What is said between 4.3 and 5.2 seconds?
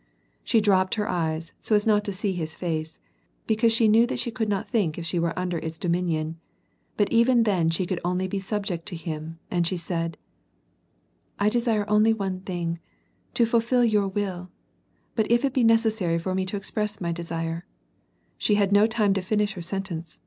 could not think if she